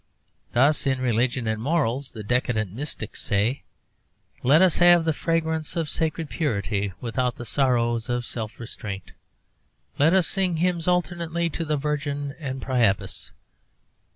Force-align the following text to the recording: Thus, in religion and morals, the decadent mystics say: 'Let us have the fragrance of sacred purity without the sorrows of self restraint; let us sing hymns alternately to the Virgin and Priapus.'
Thus, 0.53 0.87
in 0.87 0.99
religion 0.99 1.45
and 1.45 1.61
morals, 1.61 2.13
the 2.13 2.23
decadent 2.23 2.71
mystics 2.73 3.21
say: 3.21 3.61
'Let 4.41 4.63
us 4.63 4.79
have 4.79 5.05
the 5.05 5.13
fragrance 5.13 5.75
of 5.75 5.91
sacred 5.91 6.27
purity 6.27 6.91
without 7.01 7.35
the 7.35 7.45
sorrows 7.45 8.09
of 8.09 8.25
self 8.25 8.59
restraint; 8.59 9.11
let 9.99 10.15
us 10.15 10.25
sing 10.25 10.57
hymns 10.57 10.87
alternately 10.87 11.51
to 11.51 11.63
the 11.63 11.77
Virgin 11.77 12.33
and 12.39 12.63
Priapus.' 12.63 13.31